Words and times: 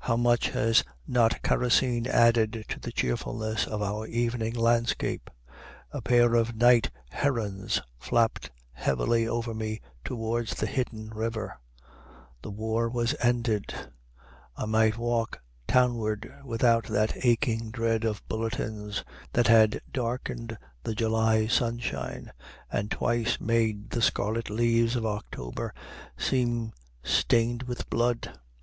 How 0.00 0.18
much 0.18 0.50
has 0.50 0.84
not 1.06 1.40
kerosene 1.40 2.06
added 2.06 2.66
to 2.68 2.78
the 2.78 2.92
cheerfulness 2.92 3.66
of 3.66 3.80
our 3.80 4.06
evening 4.06 4.52
landscape! 4.54 5.30
A 5.90 6.02
pair 6.02 6.34
of 6.34 6.54
night 6.54 6.90
herons 7.08 7.80
flapped 7.98 8.50
heavily 8.72 9.26
over 9.26 9.54
me 9.54 9.80
toward 10.04 10.48
the 10.48 10.66
hidden 10.66 11.08
river. 11.14 11.58
The 12.42 12.50
war 12.50 12.90
was 12.90 13.14
ended. 13.22 13.72
I 14.54 14.66
might 14.66 14.98
walk 14.98 15.40
townward 15.66 16.30
without 16.44 16.84
that 16.88 17.24
aching 17.24 17.70
dread 17.70 18.04
of 18.04 18.28
bulletins 18.28 19.02
that 19.32 19.46
had 19.46 19.80
darkened 19.90 20.58
the 20.82 20.94
July 20.94 21.46
sunshine 21.46 22.32
and 22.70 22.90
twice 22.90 23.40
made 23.40 23.88
the 23.92 24.02
scarlet 24.02 24.50
leaves 24.50 24.94
of 24.94 25.06
October 25.06 25.72
seem 26.18 26.74
stained 27.02 27.62
with 27.62 27.88
blood. 27.88 28.38